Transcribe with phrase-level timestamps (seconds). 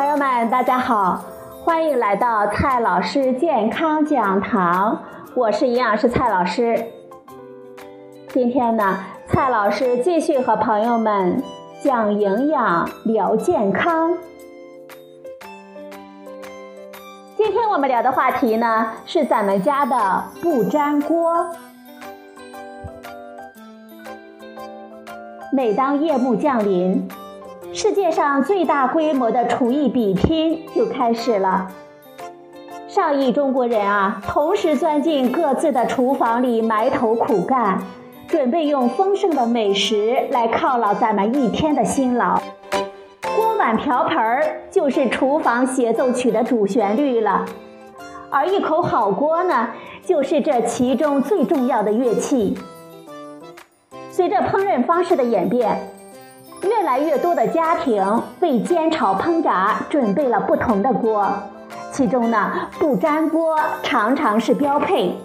[0.00, 1.22] 朋友们，大家好，
[1.62, 4.98] 欢迎来到蔡老师健康讲堂，
[5.34, 6.86] 我是营养师蔡老师。
[8.28, 11.42] 今天呢，蔡老师继续和朋友们
[11.84, 14.16] 讲营养聊健康。
[17.36, 21.46] 今天我们聊的话题呢，是咱们家的不粘锅。
[25.52, 27.06] 每当夜幕降临，
[27.82, 31.68] 世界上最大规模的厨艺比拼就开始了。
[32.88, 37.78] 上亿中国人啊，同时钻进各自的厨房里埋头苦干，
[38.28, 42.42] 准备用丰盛的美食来犒劳咱们一天的辛劳。
[43.34, 47.46] 锅碗瓢盆儿就是厨房协奏曲的主旋律了，
[48.28, 49.70] 而一口好锅呢，
[50.04, 52.58] 就是这其中最重要的乐器。
[54.10, 55.80] 随着烹饪方式的演变。
[56.62, 61.26] 越来越多的家庭为煎炒烹炸准备了不同的锅，
[61.90, 65.16] 其中呢，不粘锅常常是标配。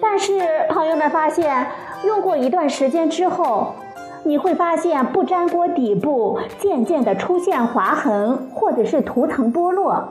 [0.00, 1.66] 但是朋友们发现，
[2.04, 3.74] 用过一段时间之后，
[4.22, 10.04] 你会发现不粘锅底部渐渐的出现划痕，或者是涂层剥落。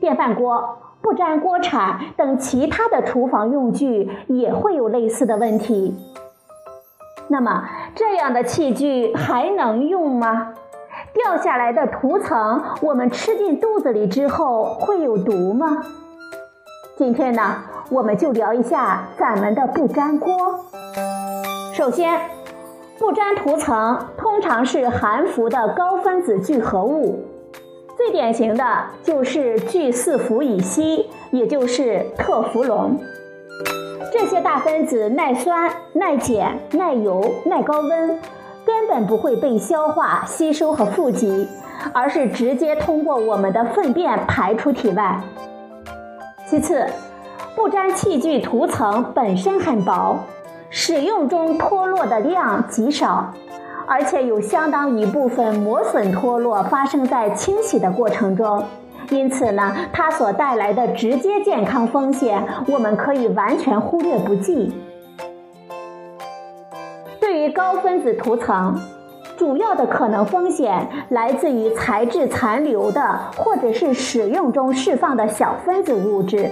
[0.00, 5.94] 电饭锅、不粘锅铲等其他的厨房用具也会有类似的问题。
[7.30, 10.54] 那么这样的器具还能用吗？
[11.12, 15.82] 掉下来的涂层，我们吃进肚子里之后会有毒吗？
[16.96, 20.60] 今天呢，我们就聊一下咱们的不粘锅。
[21.74, 22.18] 首先，
[22.98, 27.24] 不粘涂层通常是含氟的高分子聚合物，
[27.96, 28.64] 最典型的
[29.02, 32.98] 就是聚四氟乙烯，也就是特氟龙。
[34.20, 38.18] 这些大分子耐酸、耐碱、耐油、耐高温，
[38.64, 41.46] 根本不会被消化吸收和富集，
[41.92, 45.20] 而是直接通过我们的粪便排出体外。
[46.48, 46.84] 其次，
[47.54, 50.16] 不粘器具涂层本身很薄，
[50.68, 53.32] 使用中脱落的量极少，
[53.86, 58.64] 而且有相当一部分磨损脱落发生在清洗的过程中。
[59.10, 64.72] 因此呢，它所带来的直接健康风险，我们可以完全忽略不计。
[67.20, 68.78] 对于高分子涂层，
[69.36, 76.50] 主要的可能风险来自于材质残留的，或者是使用中释放的小分子物质。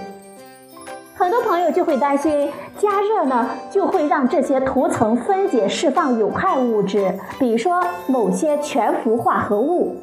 [1.14, 9.96] 很多朋友就会担心，加热呢就会让这些涂层分解释放有害物质，比如说某些全氟化合物。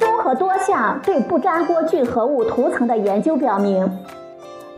[0.00, 3.88] 综合多项对不粘锅聚合物涂层的研究表明，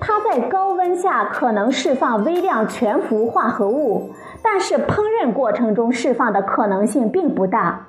[0.00, 4.10] 它在高温下可能释放微量全氟化合物，
[4.42, 7.86] 但是烹饪过程中释放的可能性并不大。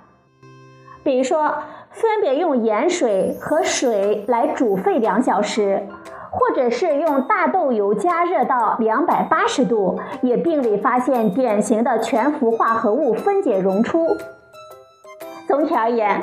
[1.04, 1.56] 比如说，
[1.90, 5.88] 分别用盐水和水来煮沸两小时，
[6.30, 14.16] 或者是用大豆油加热到两百八十度，也并未发现典型的全氟化合物分解溶出。
[15.48, 16.22] 总体而言。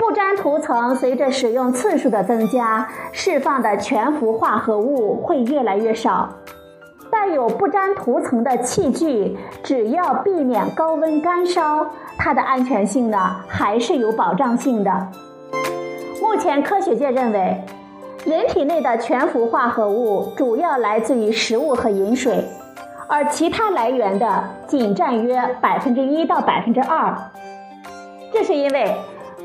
[0.00, 6.26] 不粘涂层随着使用次数的增加，释放的全氟化合物会越来越少。
[7.10, 15.08] 带有不粘涂层的器具，只要避免高温干烧，它的安全性呢还是有保障性的。
[16.22, 17.62] 目前科学界认为，
[18.24, 22.42] 人体内的全氟化合物主要来自于食物和饮水，
[23.06, 27.14] 而其他来源的仅占约百分之一到百分之二。
[28.32, 28.96] 这是因为。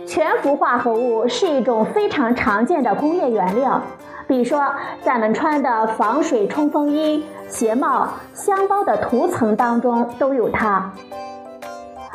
[0.07, 3.81] 全氟化合物是一种非常常见的工业原料，
[4.27, 4.63] 比如说
[5.03, 10.91] 咱们穿的防水冲锋衣、鞋帽、箱包的涂层当中都有它。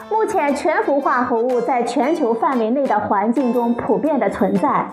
[0.08, 4.88] 目前，全氟化合物在全球范围内的环境中普遍的存在，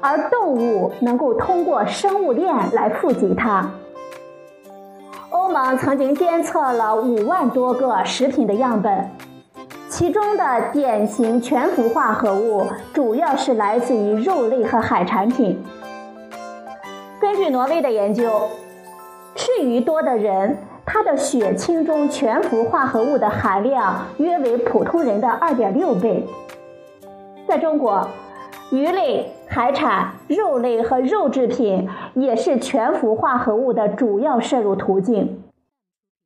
[0.00, 3.68] 而动物能够通过生物链来富集它。
[5.30, 9.10] 欧盟曾经监测了五万多个食品的样本。
[9.98, 12.64] 其中的典型全氟化合物
[12.94, 15.60] 主要是来自于肉类和海产品。
[17.20, 18.42] 根据挪威的研究，
[19.34, 20.56] 吃鱼多的人，
[20.86, 26.24] 他的血清中全氟化合物的含量约为普通人的二点六倍。
[27.48, 28.06] 在中国，
[28.70, 35.42] 鱼类、海产、肉类和肉制品也是全氟化合物的主要摄入途径。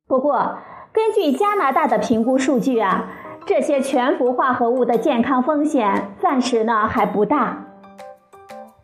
[0.07, 0.59] 不过，
[0.93, 3.09] 根据加拿大的评估数据啊。
[3.45, 7.65] 这些全氟化合物的健康风险暂时呢还不大。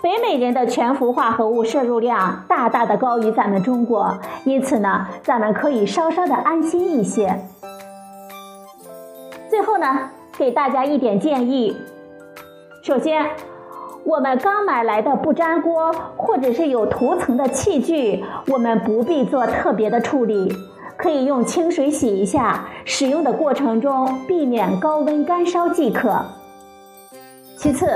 [0.02, 7.40] 北美人的全氟化合物摄入量大大的高于咱们中国，因此呢，咱们可以稍稍的安心一些。
[9.50, 11.78] 最后呢，给大家一点建议：
[12.84, 13.30] 首先，
[14.04, 20.54] 我们刚买来的不粘锅或者是有涂层的器具，我们不必做特别的处理，
[21.00, 26.26] 可以用清水洗一下，使用的过程中避免高温干烧即可。
[27.56, 27.90] 其次，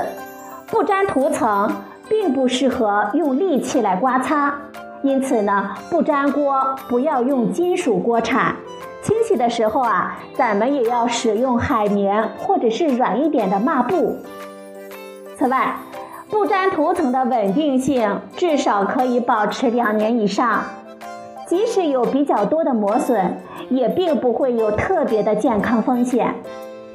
[0.68, 1.70] 不粘涂层
[2.08, 4.56] 并不适合用利器来刮擦，
[5.02, 8.56] 因此呢，不粘锅不要用金属锅铲。
[9.02, 14.16] 清洗的时候啊，咱们也要使用海绵或者是软一点的抹布。
[15.38, 15.76] 此外，
[16.30, 20.64] 不粘涂层的稳定性至少可以保持两年以上，
[21.54, 23.38] 即使有比较多的磨损，
[23.70, 26.34] 也并不会有特别的健康风险。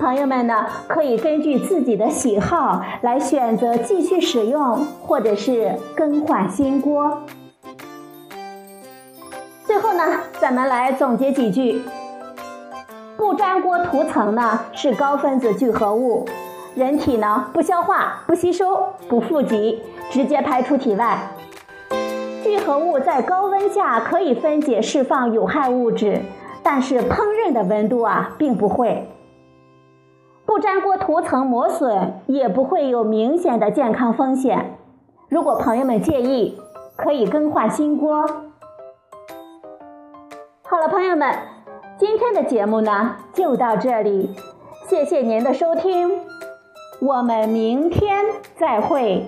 [0.01, 7.23] 朋友们呢，可以根据自己的喜好来选择继续使用，或者是更换新锅。
[9.65, 10.03] 最后呢，
[10.41, 11.81] 咱们来总结几句：
[13.17, 16.27] 不粘锅涂层呢是高分子聚合物，
[16.75, 18.77] 人体呢不消化、不吸收、
[19.09, 19.81] 不富集，
[20.11, 21.17] 直接排出体外。
[22.49, 26.23] 聚合物在高温下可以分解释放有害物质，
[26.63, 29.07] 但是烹饪的温度啊并不会。
[30.47, 34.79] 不粘锅涂层磨损也不会有明显的健康风险。
[35.29, 36.59] 如果朋友们介意，
[36.97, 38.25] 可以更换新锅。
[40.63, 41.31] 好了，朋友们，
[41.99, 44.35] 今天的节目呢就到这里，
[44.89, 46.19] 谢谢您的收听，
[47.01, 48.25] 我们明天
[48.57, 49.27] 再会。